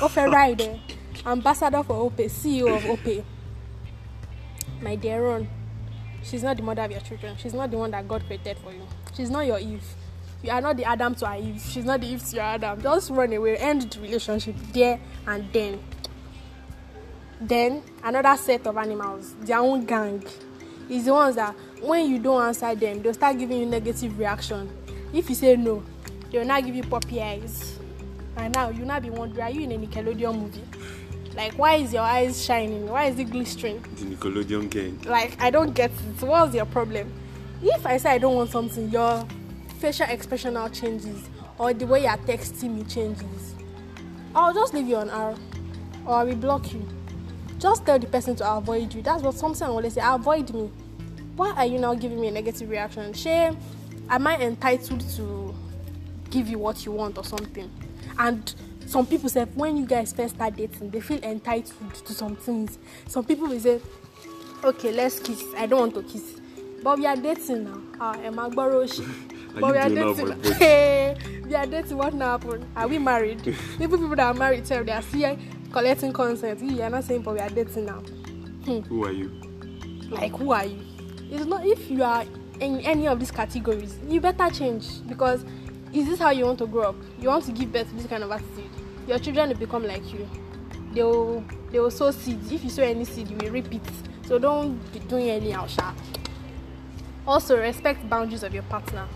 Ope 0.00 0.16
rider. 0.16 0.78
Ambassador 1.26 1.82
for 1.82 1.94
Ope, 1.94 2.18
CEO 2.18 2.76
of 2.76 2.84
Ope. 2.86 3.24
My 4.80 4.96
dear 4.96 5.26
Ron, 5.26 5.48
she's 6.22 6.42
not 6.42 6.56
the 6.56 6.62
mother 6.62 6.82
of 6.82 6.90
your 6.90 7.00
children. 7.00 7.36
She's 7.38 7.54
not 7.54 7.70
the 7.70 7.78
one 7.78 7.90
that 7.92 8.06
God 8.06 8.24
created 8.26 8.58
for 8.58 8.72
you. 8.72 8.86
She's 9.14 9.30
not 9.30 9.46
your 9.46 9.58
Eve. 9.58 9.84
You 10.42 10.50
are 10.50 10.60
not 10.60 10.76
the 10.76 10.84
Adam 10.84 11.14
to 11.16 11.26
her 11.26 11.36
Eve. 11.36 11.60
She's 11.60 11.84
not 11.84 12.00
the 12.00 12.06
Eve 12.08 12.22
to 12.24 12.36
your 12.36 12.44
Adam. 12.44 12.82
Just 12.82 13.10
run 13.10 13.32
away, 13.32 13.56
end 13.56 13.82
the 13.82 14.00
relationship 14.00 14.56
there 14.72 15.00
and 15.26 15.50
then. 15.52 15.80
Then 17.40 17.82
another 18.02 18.36
set 18.36 18.66
of 18.66 18.76
animals, 18.76 19.34
their 19.40 19.58
own 19.58 19.84
gang, 19.84 20.24
is 20.88 21.04
the 21.06 21.12
ones 21.12 21.36
that 21.36 21.54
when 21.80 22.10
you 22.10 22.18
don't 22.18 22.42
answer 22.42 22.74
them, 22.74 23.02
they'll 23.02 23.14
start 23.14 23.38
giving 23.38 23.58
you 23.58 23.66
negative 23.66 24.18
reaction. 24.18 24.70
If 25.12 25.28
you 25.28 25.34
say 25.34 25.56
no, 25.56 25.82
they'll 26.30 26.44
not 26.44 26.64
give 26.64 26.74
you 26.74 26.82
puppy 26.82 27.22
eyes. 27.22 27.78
And 28.36 28.54
now 28.54 28.70
you'll 28.70 28.86
not 28.86 29.02
be 29.02 29.10
wondering, 29.10 29.42
are 29.42 29.50
you 29.50 29.62
in 29.62 29.72
a 29.72 29.78
Nickelodeon 29.78 30.40
movie? 30.40 30.64
Like, 31.36 31.54
why 31.54 31.76
is 31.76 31.92
your 31.92 32.02
eyes 32.02 32.44
shining? 32.44 32.88
Why 32.88 33.06
is 33.06 33.18
it 33.18 33.28
glistering? 33.28 33.82
The 33.96 34.04
Nickelodeon 34.16 34.70
gang. 34.70 35.00
Like, 35.02 35.40
I 35.40 35.50
don't 35.50 35.72
get 35.72 35.90
it. 35.90 36.22
What's 36.22 36.54
your 36.54 36.66
problem? 36.66 37.12
If 37.66 37.86
I 37.86 37.96
say 37.96 38.10
I 38.10 38.18
don't 38.18 38.34
want 38.34 38.50
something, 38.50 38.90
your 38.90 39.26
facial 39.78 40.06
expression 40.10 40.54
now 40.54 40.68
changes, 40.68 41.28
or 41.58 41.72
the 41.72 41.86
way 41.86 42.02
you're 42.02 42.10
texting 42.18 42.74
me 42.76 42.84
changes. 42.84 43.54
I'll 44.34 44.52
just 44.52 44.74
leave 44.74 44.86
you 44.86 44.96
on 44.96 45.08
R, 45.08 45.34
or 46.04 46.14
I 46.14 46.24
will 46.24 46.36
block 46.36 46.74
you. 46.74 46.86
Just 47.58 47.86
tell 47.86 47.98
the 47.98 48.06
person 48.06 48.36
to 48.36 48.56
avoid 48.56 48.92
you. 48.92 49.00
That's 49.00 49.22
what 49.22 49.34
something 49.34 49.66
I 49.66 49.70
always 49.70 49.94
say. 49.94 50.02
Avoid 50.04 50.52
me. 50.52 50.70
Why 51.36 51.52
are 51.52 51.64
you 51.64 51.78
now 51.78 51.94
giving 51.94 52.20
me 52.20 52.28
a 52.28 52.30
negative 52.32 52.68
reaction? 52.68 53.14
Shame. 53.14 53.56
Am 54.10 54.26
I 54.26 54.36
entitled 54.38 55.00
to 55.16 55.54
give 56.30 56.48
you 56.48 56.58
what 56.58 56.84
you 56.84 56.92
want 56.92 57.16
or 57.16 57.24
something? 57.24 57.70
And 58.18 58.54
some 58.84 59.06
people 59.06 59.30
say 59.30 59.44
when 59.54 59.78
you 59.78 59.86
guys 59.86 60.12
first 60.12 60.34
start 60.34 60.56
dating, 60.56 60.90
they 60.90 61.00
feel 61.00 61.22
entitled 61.24 61.94
to 61.94 62.12
some 62.12 62.36
things. 62.36 62.78
Some 63.08 63.24
people 63.24 63.48
will 63.48 63.58
say, 63.58 63.80
"Okay, 64.62 64.92
let's 64.92 65.18
kiss." 65.18 65.42
I 65.56 65.64
don't 65.64 65.80
want 65.80 65.94
to 65.94 66.02
kiss, 66.02 66.40
but 66.84 66.98
we 66.98 67.06
are 67.06 67.16
dating 67.16 67.64
now. 67.64 67.80
Ah, 67.98 68.12
I 68.12 68.28
borrowing? 68.50 68.90
Are 68.90 69.60
But 69.60 69.72
we 69.72 69.78
are 69.78 69.88
now, 69.88 70.12
dating. 70.12 70.38
boy? 70.38 70.52
Hey, 70.52 71.16
we 71.46 71.54
are 71.54 71.64
dating. 71.66 71.96
What 71.96 72.12
now 72.12 72.32
happen? 72.38 72.68
Are 72.76 72.86
we 72.86 72.98
married? 72.98 73.40
Even 73.80 73.90
people 73.90 74.08
that 74.10 74.20
are 74.20 74.34
married 74.34 74.66
tell 74.66 74.84
they 74.84 74.92
are 74.92 75.00
still 75.00 75.38
collecting 75.72 76.12
consent. 76.12 76.60
You 76.60 76.82
are 76.82 76.90
not 76.90 77.04
saying, 77.04 77.22
but 77.22 77.34
we 77.34 77.40
are 77.40 77.48
dating 77.48 77.86
now. 77.86 78.02
Who 78.88 79.04
are 79.06 79.12
you? 79.12 79.32
Like, 80.10 80.32
who 80.32 80.52
are 80.52 80.66
you? 80.66 80.78
It's 81.30 81.46
not 81.46 81.66
if 81.66 81.90
you 81.90 82.04
are 82.04 82.24
in 82.60 82.80
any 82.80 83.08
of 83.08 83.18
these 83.18 83.30
categories, 83.30 83.98
you 84.06 84.20
better 84.20 84.50
change 84.50 84.86
because 85.08 85.42
is 85.94 86.06
this 86.06 86.18
how 86.18 86.30
you 86.30 86.44
want 86.44 86.58
to 86.58 86.66
grow 86.66 86.90
up? 86.90 86.96
You 87.18 87.28
want 87.28 87.44
to 87.46 87.52
give 87.52 87.72
birth 87.72 87.88
to 87.88 87.94
this 87.96 88.06
kind 88.06 88.22
of 88.22 88.30
attitude? 88.30 88.70
Your 89.08 89.18
children 89.18 89.48
will 89.48 89.56
become 89.56 89.86
like 89.86 90.12
you. 90.12 90.28
They 90.92 91.02
will 91.02 91.42
they 91.72 91.80
will 91.80 91.90
sow 91.90 92.10
seeds. 92.10 92.52
If 92.52 92.62
you 92.62 92.70
sow 92.70 92.82
any 92.82 93.06
seed, 93.06 93.30
you 93.30 93.38
will 93.38 93.50
reap 93.50 93.72
it. 93.72 93.82
So 94.26 94.38
don't 94.38 94.76
be 94.92 94.98
doing 95.00 95.30
anyhow, 95.30 95.66
sha. 95.66 95.92
Also, 97.26 97.58
respect 97.58 98.08
boundaries 98.08 98.42
of 98.42 98.52
your 98.52 98.62
partner. 98.64 99.06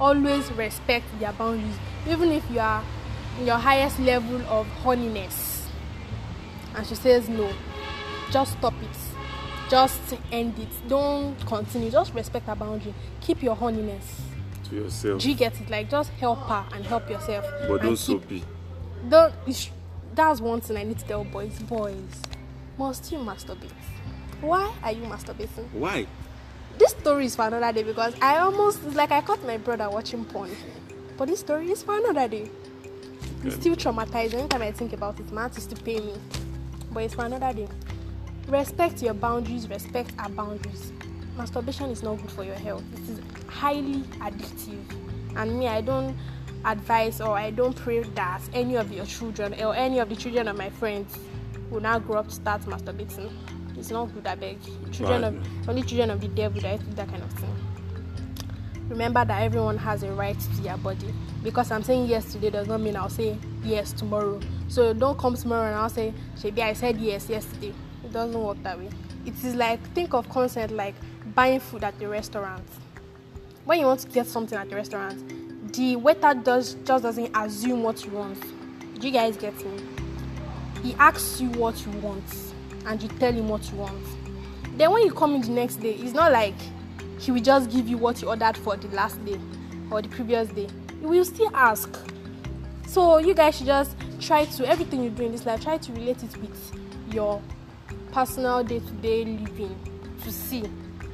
Always 0.00 0.50
respect 0.52 1.06
their 1.18 1.32
boundaries, 1.32 1.76
even 2.08 2.30
if 2.30 2.48
you 2.50 2.60
are 2.60 2.82
in 3.40 3.46
your 3.46 3.56
highest 3.58 3.98
level 3.98 4.40
of 4.48 4.66
horniness. 4.82 5.64
And 6.74 6.86
she 6.86 6.94
says 6.94 7.28
no, 7.28 7.50
just 8.30 8.52
stop 8.58 8.74
it. 8.82 8.98
Just 9.68 10.00
end 10.30 10.58
it. 10.58 10.68
Don't 10.88 11.34
continue. 11.46 11.90
Just 11.90 12.14
respect 12.14 12.46
her 12.46 12.54
boundary. 12.54 12.94
Keep 13.20 13.42
your 13.42 13.56
horniness. 13.56 14.20
To 14.68 14.76
yourself. 14.76 15.22
Do 15.22 15.28
you 15.28 15.34
get 15.34 15.60
it? 15.60 15.68
Like 15.68 15.90
just 15.90 16.10
help 16.10 16.38
her 16.40 16.64
and 16.72 16.84
help 16.84 17.08
yourself. 17.10 17.44
But 17.66 17.82
don't 17.82 17.96
soapy. 17.96 18.44
Don't. 19.08 19.34
That's 20.14 20.40
one 20.40 20.60
thing 20.60 20.76
I 20.76 20.84
need 20.84 20.98
to 20.98 21.04
tell 21.04 21.24
boys. 21.24 21.58
Boys, 21.60 22.22
must 22.78 23.10
you 23.10 23.18
masturbate? 23.18 23.72
Why 24.40 24.72
are 24.82 24.92
you 24.92 25.02
masturbating? 25.02 25.68
Why? 25.72 26.06
This 26.78 26.90
story 26.90 27.26
is 27.26 27.36
for 27.36 27.46
another 27.46 27.72
day 27.72 27.82
because 27.82 28.14
I 28.20 28.38
almost 28.38 28.84
like 28.94 29.10
I 29.10 29.22
caught 29.22 29.42
my 29.46 29.56
brother 29.56 29.88
watching 29.88 30.24
porn. 30.26 30.50
But 31.16 31.28
this 31.28 31.40
story 31.40 31.70
is 31.70 31.82
for 31.82 31.96
another 31.96 32.28
day. 32.28 32.50
It's 33.44 33.56
still 33.56 33.76
traumatizing. 33.76 34.34
Anytime 34.34 34.62
I 34.62 34.72
think 34.72 34.92
about 34.92 35.18
it, 35.18 35.32
my 35.32 35.46
used 35.46 35.70
to 35.70 35.76
pay 35.82 36.00
me. 36.00 36.12
But 36.92 37.04
it's 37.04 37.14
for 37.14 37.24
another 37.24 37.52
day. 37.52 37.68
Respect 38.48 39.02
your 39.02 39.14
boundaries, 39.14 39.68
respect 39.68 40.12
our 40.18 40.28
boundaries. 40.28 40.92
Masturbation 41.36 41.90
is 41.90 42.02
not 42.02 42.20
good 42.20 42.30
for 42.30 42.44
your 42.44 42.54
health. 42.54 42.84
It 42.94 43.10
is 43.10 43.20
highly 43.48 44.02
addictive. 44.20 44.82
And 45.36 45.58
me, 45.58 45.68
I 45.68 45.80
don't 45.80 46.16
advise 46.64 47.20
or 47.20 47.38
I 47.38 47.50
don't 47.52 47.74
pray 47.74 48.02
that 48.02 48.42
any 48.52 48.76
of 48.76 48.92
your 48.92 49.06
children 49.06 49.54
or 49.54 49.74
any 49.74 49.98
of 49.98 50.10
the 50.10 50.16
children 50.16 50.48
of 50.48 50.56
my 50.56 50.68
friends 50.68 51.16
will 51.70 51.80
now 51.80 51.98
grow 51.98 52.18
up 52.18 52.28
to 52.28 52.34
start 52.34 52.62
masturbating. 52.62 53.32
It's 53.78 53.90
not 53.90 54.06
good, 54.14 54.26
I 54.26 54.34
beg. 54.34 54.58
Children 54.92 55.22
Bad. 55.22 55.34
of 55.34 55.68
only 55.68 55.82
children 55.82 56.10
of 56.10 56.20
the 56.20 56.28
devil 56.28 56.60
that 56.62 56.78
do 56.80 56.94
that 56.96 57.08
kind 57.08 57.22
of 57.22 57.32
thing. 57.32 57.54
Remember 58.88 59.24
that 59.24 59.42
everyone 59.42 59.76
has 59.78 60.02
a 60.02 60.12
right 60.12 60.38
to 60.38 60.62
their 60.62 60.76
body. 60.76 61.12
Because 61.42 61.70
I'm 61.70 61.82
saying 61.82 62.06
yes 62.06 62.32
today 62.32 62.50
does 62.50 62.68
not 62.68 62.80
mean 62.80 62.96
I'll 62.96 63.08
say 63.08 63.36
yes 63.64 63.92
tomorrow. 63.92 64.40
So 64.68 64.92
don't 64.92 65.18
come 65.18 65.36
tomorrow 65.36 65.66
and 65.66 65.74
I'll 65.74 65.88
say, 65.88 66.14
Shebi, 66.36 66.60
I 66.60 66.72
said 66.72 66.98
yes 66.98 67.28
yesterday. 67.28 67.74
It 68.04 68.12
doesn't 68.12 68.40
work 68.40 68.62
that 68.62 68.78
way. 68.78 68.88
It 69.26 69.34
is 69.44 69.54
like 69.56 69.80
think 69.92 70.14
of 70.14 70.28
consent 70.28 70.72
like 70.72 70.94
buying 71.34 71.60
food 71.60 71.82
at 71.82 71.98
the 71.98 72.08
restaurant. 72.08 72.64
When 73.64 73.80
you 73.80 73.86
want 73.86 74.00
to 74.00 74.08
get 74.08 74.26
something 74.28 74.56
at 74.56 74.70
the 74.70 74.76
restaurant, 74.76 75.72
the 75.72 75.96
waiter 75.96 76.34
does 76.34 76.74
just 76.84 77.02
doesn't 77.02 77.36
assume 77.36 77.82
what 77.82 78.04
you 78.04 78.12
want. 78.12 78.40
Do 79.00 79.06
you 79.06 79.12
guys 79.12 79.36
get 79.36 79.54
me? 79.64 79.82
He 80.82 80.94
asks 80.94 81.40
you 81.40 81.48
what 81.50 81.84
you 81.84 81.90
want 81.98 82.24
and 82.86 83.02
you 83.02 83.08
tell 83.18 83.32
him 83.32 83.48
what 83.48 83.70
you 83.70 83.78
want. 83.78 84.04
Then 84.76 84.90
when 84.92 85.04
you 85.04 85.12
come 85.12 85.34
in 85.34 85.40
the 85.40 85.50
next 85.50 85.76
day, 85.76 85.94
it's 85.94 86.12
not 86.12 86.32
like 86.32 86.54
he 87.18 87.30
will 87.30 87.40
just 87.40 87.70
give 87.70 87.88
you 87.88 87.96
what 87.96 88.20
you 88.20 88.28
ordered 88.28 88.56
for 88.56 88.76
the 88.76 88.88
last 88.88 89.24
day 89.24 89.40
or 89.90 90.02
the 90.02 90.08
previous 90.08 90.48
day. 90.50 90.68
He 91.00 91.06
will 91.06 91.24
still 91.24 91.50
ask. 91.54 91.98
So 92.86 93.18
you 93.18 93.34
guys 93.34 93.56
should 93.56 93.66
just 93.66 93.96
try 94.20 94.44
to 94.44 94.68
everything 94.68 95.02
you 95.02 95.10
do 95.10 95.24
in 95.24 95.32
this 95.32 95.46
life, 95.46 95.62
try 95.62 95.78
to 95.78 95.92
relate 95.92 96.22
it 96.22 96.36
with 96.36 96.78
your 97.12 97.42
personal 98.12 98.62
day-to-day 98.64 99.24
living 99.24 99.78
to 100.22 100.30
see 100.30 100.64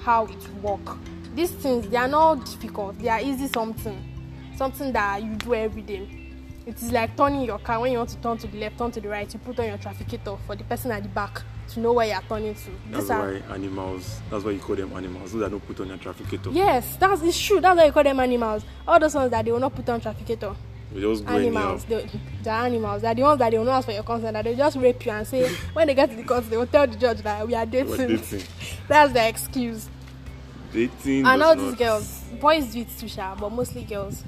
how 0.00 0.26
it 0.26 0.48
work. 0.62 0.98
These 1.34 1.52
things 1.52 1.88
they 1.88 1.96
are 1.96 2.08
not 2.08 2.44
difficult, 2.44 2.98
they 2.98 3.08
are 3.08 3.20
easy 3.20 3.48
something. 3.48 4.08
Something 4.56 4.92
that 4.92 5.22
you 5.22 5.34
do 5.36 5.54
every 5.54 5.82
day. 5.82 6.08
It 6.66 6.76
is 6.76 6.92
like 6.92 7.16
turning 7.16 7.42
your 7.42 7.58
car 7.58 7.80
when 7.80 7.90
you 7.92 7.98
want 7.98 8.10
to 8.10 8.16
turn 8.18 8.38
to 8.38 8.46
the 8.46 8.58
left, 8.58 8.78
turn 8.78 8.90
to 8.92 9.00
the 9.00 9.08
right, 9.08 9.32
you 9.32 9.40
put 9.40 9.58
on 9.58 9.66
your 9.66 9.78
trafficator 9.78 10.38
for 10.46 10.54
the 10.54 10.64
person 10.64 10.90
at 10.92 11.02
the 11.02 11.08
back 11.08 11.42
to 11.74 11.80
know 11.80 11.92
where 11.92 12.06
you 12.06 12.12
are 12.12 12.22
turning 12.28 12.54
to. 12.54 12.70
That's 12.90 13.04
These 13.04 13.10
are 13.10 13.32
why 13.32 13.54
animals. 13.54 14.20
That's 14.30 14.44
why 14.44 14.50
you 14.52 14.58
call 14.60 14.76
them 14.76 14.92
animals. 14.92 15.32
Those 15.32 15.40
that 15.40 15.50
don't 15.50 15.66
put 15.66 15.80
on 15.80 15.88
your 15.88 15.98
trafficator. 15.98 16.54
Yes, 16.54 16.96
that's 16.96 17.22
it's 17.22 17.40
true. 17.40 17.60
That's 17.60 17.76
why 17.78 17.86
you 17.86 17.92
call 17.92 18.04
them 18.04 18.20
animals. 18.20 18.64
All 18.86 18.98
those 18.98 19.14
ones 19.14 19.30
that 19.30 19.44
they 19.44 19.52
will 19.52 19.60
not 19.60 19.74
put 19.74 19.88
on 19.88 20.00
trafficator. 20.00 20.54
Anyhow. 20.94 21.26
Animals, 21.26 21.84
they, 21.84 22.06
they're 22.42 22.52
animals. 22.52 23.02
They're 23.02 23.14
the 23.14 23.22
ones 23.22 23.38
that 23.38 23.50
they 23.50 23.58
will 23.58 23.64
not 23.64 23.78
ask 23.78 23.86
for 23.86 23.92
your 23.92 24.02
consent. 24.02 24.34
That 24.34 24.44
they 24.44 24.54
just 24.54 24.76
rape 24.76 25.04
you 25.06 25.12
and 25.12 25.26
say 25.26 25.48
when 25.72 25.86
they 25.86 25.94
get 25.94 26.10
to 26.10 26.16
the 26.16 26.22
court, 26.22 26.48
they 26.50 26.56
will 26.56 26.66
tell 26.66 26.86
the 26.86 26.96
judge 26.96 27.22
that 27.22 27.46
we 27.46 27.54
are 27.54 27.64
dating. 27.64 28.08
Dating. 28.08 28.42
that's 28.88 29.12
their 29.12 29.28
excuse. 29.28 29.88
Dating. 30.72 31.26
And 31.26 31.42
all 31.42 31.56
these 31.56 31.70
not- 31.70 31.78
girls, 31.78 32.24
boys 32.40 32.72
do 32.72 32.80
it 32.80 32.88
too, 32.98 33.08
sha, 33.08 33.34
but 33.34 33.50
mostly 33.50 33.84
girls. 33.84 34.22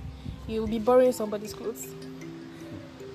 You 0.46 0.60
will 0.60 0.68
be 0.68 0.78
borrowing 0.78 1.12
somebody's 1.12 1.54
clothes. 1.54 1.86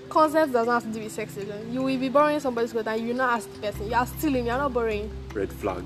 Consent 0.09 0.51
does 0.53 0.65
not 0.67 0.83
have 0.83 0.91
to 0.91 0.97
do 0.99 1.03
with 1.03 1.11
sex 1.13 1.37
alone. 1.37 1.71
You 1.71 1.81
will 1.83 1.97
be 1.99 2.09
borrowing 2.09 2.39
somebody's 2.39 2.71
clothes 2.71 2.87
and 2.87 3.07
you 3.07 3.13
not 3.13 3.37
ask 3.37 3.51
the 3.53 3.59
person. 3.59 3.87
You 3.87 3.95
are 3.95 4.05
stealing. 4.07 4.45
You 4.45 4.51
are 4.51 4.57
not 4.57 4.73
borrowing. 4.73 5.11
Red 5.33 5.51
flag. 5.53 5.83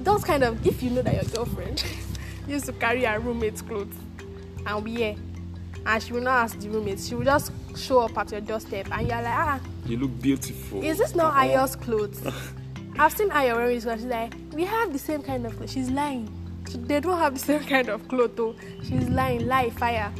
those 0.00 0.24
kind 0.24 0.42
of 0.42 0.66
if 0.66 0.82
you 0.82 0.90
know 0.90 1.02
that 1.02 1.14
your 1.14 1.24
girlfriend 1.34 1.84
used 2.48 2.64
to 2.66 2.72
carry 2.72 3.04
her 3.04 3.20
roommate's 3.20 3.62
clothes 3.62 3.94
and 4.66 4.84
wear 4.84 5.14
and 5.84 6.02
she 6.02 6.12
will 6.12 6.20
not 6.22 6.44
ask 6.44 6.58
the 6.58 6.68
roommates. 6.68 7.06
She 7.08 7.14
will 7.14 7.24
just 7.24 7.52
show 7.76 8.00
up 8.00 8.16
at 8.16 8.30
your 8.30 8.40
doorstep, 8.40 8.86
and 8.92 9.06
you're 9.08 9.16
like, 9.16 9.26
ah, 9.34 9.60
You 9.86 9.96
look 9.98 10.20
beautiful. 10.22 10.82
is 10.82 10.98
this 10.98 11.14
not. 11.14 11.34
Ayo's 11.34 11.74
clothes? 11.76 12.20
I've 12.98 13.12
seen 13.12 13.30
Ayo 13.30 13.56
wearing 13.56 13.74
this, 13.76 13.84
but 13.86 13.96
she's 13.98 14.04
like, 14.06 14.34
we 14.52 14.64
have 14.64 14.92
the 14.92 14.98
same 14.98 15.22
kind 15.22 15.44
of 15.46 15.56
clothes. 15.56 15.72
She's 15.72 15.90
lying. 15.90 16.28
She- 16.70 16.78
They 16.78 17.00
don't 17.00 17.18
have 17.18 17.34
the 17.34 17.40
same 17.40 17.64
kind 17.64 17.88
of 17.88 18.06
clothes, 18.06 18.32
though. 18.36 18.54
She's 18.84 19.08
lying, 19.08 19.46
lie, 19.48 19.70
fire. 19.70 20.12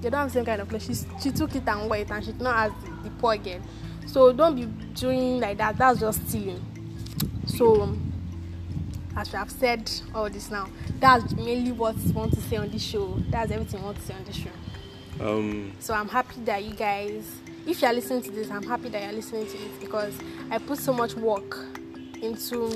They 0.00 0.10
don't 0.10 0.20
have 0.20 0.28
the 0.28 0.34
same 0.34 0.44
kind 0.44 0.60
of 0.60 0.68
clothes. 0.68 0.84
She's, 0.84 1.06
she 1.22 1.30
took 1.30 1.54
it 1.54 1.66
and 1.68 1.88
wore 1.88 1.96
it, 1.96 2.10
and 2.10 2.24
she 2.24 2.32
did 2.32 2.40
not 2.40 2.56
ask 2.56 2.84
the, 2.84 3.08
the 3.08 3.10
poor 3.16 3.36
girl. 3.36 3.60
So 4.06 4.32
don't 4.32 4.56
be 4.56 4.64
doing 4.94 5.40
like 5.40 5.58
that. 5.58 5.76
That's 5.76 6.00
just 6.00 6.28
stealing. 6.28 6.64
So, 7.46 7.96
as 9.16 9.32
we 9.32 9.38
have 9.38 9.50
said 9.50 9.90
all 10.14 10.30
this 10.30 10.50
now, 10.50 10.68
that's 10.98 11.34
mainly 11.34 11.72
what 11.72 11.96
I 11.96 12.12
want 12.12 12.32
to 12.34 12.40
say 12.40 12.56
on 12.56 12.70
this 12.70 12.82
show. 12.82 13.20
That's 13.30 13.50
everything 13.50 13.80
I 13.80 13.84
want 13.84 13.98
to 13.98 14.02
say 14.02 14.14
on 14.14 14.24
this 14.24 14.36
show. 14.36 14.50
Um, 15.20 15.72
So 15.80 15.94
I'm 15.94 16.08
happy 16.08 16.40
that 16.44 16.64
you 16.64 16.74
guys, 16.74 17.26
if 17.66 17.82
you're 17.82 17.92
listening 17.92 18.22
to 18.22 18.30
this, 18.30 18.50
I'm 18.50 18.62
happy 18.62 18.88
that 18.88 19.02
you're 19.02 19.12
listening 19.12 19.46
to 19.46 19.56
it 19.56 19.80
because 19.80 20.14
I 20.50 20.58
put 20.58 20.78
so 20.78 20.92
much 20.92 21.14
work 21.14 21.58
into 22.22 22.70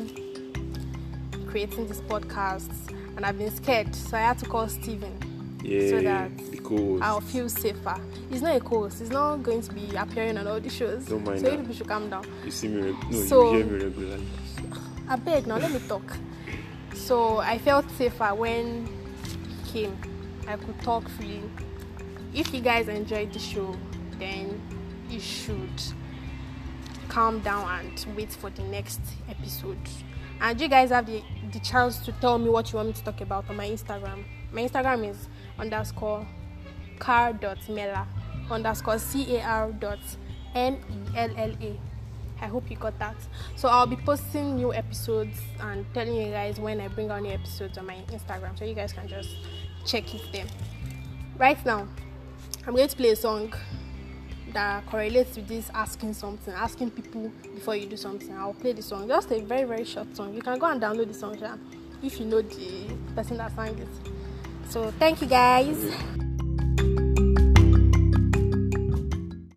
creating 1.47 1.87
this 1.87 2.01
podcast 2.03 2.71
and 3.17 3.25
I've 3.25 3.39
been 3.39 3.55
scared. 3.55 3.95
So 3.95 4.17
I 4.17 4.21
had 4.21 4.39
to 4.41 4.47
call 4.47 4.69
Steven 4.69 5.61
yeah, 5.63 5.89
so 5.89 6.01
that 6.03 6.31
because 6.77 7.01
I'll 7.03 7.21
feel 7.21 7.49
safer. 7.49 8.01
It's 8.31 8.41
not 8.43 8.57
a 8.57 8.61
co-host. 8.61 9.01
Not 9.11 9.43
going 9.43 9.63
to 9.63 9.73
be 9.73 9.95
appearing 9.97 10.39
on 10.39 10.47
all 10.47 10.61
the 10.61 10.71
shows. 10.71 11.07
Don't 11.07 11.25
mind 11.25 11.41
so 11.41 11.47
you 11.47 11.51
that. 11.53 11.61
people 11.61 11.75
should 11.75 11.89
calm 11.89 12.11
down. 12.11 12.25
you 12.45 12.51
see 12.51 12.69
me, 12.69 12.83
reg- 12.83 13.11
no, 13.11 13.21
So- 13.23 13.53
you 13.53 13.57
hear 13.65 13.67
me 13.67 13.85
regularly. 13.85 14.27
I 15.09 15.17
beg 15.17 15.47
now, 15.47 15.59
let 15.59 15.71
me 15.71 15.81
talk. 15.87 16.17
So 16.95 17.39
I 17.39 17.59
felt 17.59 17.91
safer 17.93 18.35
when 18.35 18.87
he 19.65 19.71
came. 19.73 19.97
I 20.47 20.57
could 20.57 20.81
talk 20.81 21.09
freely. 21.11 21.43
If 22.35 22.53
you 22.55 22.61
guys 22.61 22.89
enjoyed 22.89 23.33
the 23.33 23.39
show, 23.39 23.77
then 24.19 24.61
you 25.11 25.21
should 25.21 25.83
calm 27.09 27.41
down 27.41 27.69
and 27.81 28.07
wait 28.17 28.33
for 28.33 28.51
the 28.51 28.63
next 28.65 29.01
episode. 29.29 29.79
And 30.41 30.61
you 30.61 30.69
guys 30.69 30.91
have 30.91 31.07
the, 31.07 31.23
the 31.53 31.61
chance 31.61 31.99
to 31.99 32.13
tell 32.13 32.39
me 32.39 32.49
what 32.51 32.73
you 32.73 32.77
want 32.77 32.89
me 32.89 32.95
to 32.95 33.05
talk 33.05 33.21
about 33.21 33.49
on 33.49 33.57
my 33.57 33.69
Instagram. 33.69 34.25
My 34.53 34.63
Instagram 34.63 35.09
is 35.11 35.29
underscore 35.59 36.27
car.mela 37.05 38.07
underscore 38.51 38.99
C-A-R 38.99 39.73
dot 39.73 39.99
M-E-L-L-A. 40.55 41.81
I 42.41 42.47
hope 42.47 42.71
you 42.71 42.77
got 42.77 42.99
that. 42.99 43.17
So 43.57 43.69
I'll 43.69 43.87
be 43.87 43.97
posting 43.97 44.57
new 44.57 44.73
episodes 44.73 45.39
and 45.61 45.85
telling 45.93 46.15
you 46.15 46.31
guys 46.31 46.59
when 46.59 46.81
I 46.81 46.89
bring 46.89 47.11
out 47.11 47.23
new 47.23 47.31
episodes 47.31 47.77
on 47.77 47.87
my 47.87 47.97
Instagram, 48.09 48.59
so 48.59 48.65
you 48.65 48.75
guys 48.75 48.93
can 48.93 49.07
just 49.07 49.31
check 49.85 50.15
it 50.15 50.23
there. 50.33 50.47
Right 51.37 51.63
now, 51.67 51.87
I'm 52.67 52.75
going 52.75 52.89
to 52.89 52.97
play 52.97 53.11
a 53.11 53.17
song 53.17 53.53
that 54.55 54.87
correlates 54.87 55.37
with 55.37 55.49
this 55.49 55.71
asking 55.75 56.15
something, 56.15 56.55
asking 56.55 56.93
people 56.93 57.31
before 57.55 57.77
you 57.77 57.87
do 57.87 57.97
something. 57.97 58.35
I'll 58.35 58.55
play 58.55 58.73
the 58.73 58.83
song, 58.83 59.09
just 59.09 59.31
a 59.31 59.41
very 59.41 59.65
very 59.65 59.85
short 59.85 60.17
song. 60.17 60.33
You 60.33 60.41
can 60.41 60.59
go 60.59 60.67
and 60.67 60.81
download 60.81 61.09
the 61.09 61.15
song 61.15 61.37
if 62.03 62.19
you 62.19 62.27
know 62.27 62.41
the 62.41 62.97
person 63.15 63.37
that 63.37 63.55
sang 63.55 63.79
it. 63.79 63.89
So 64.71 64.91
thank 64.99 65.21
you 65.21 65.29
guys. 65.29 66.24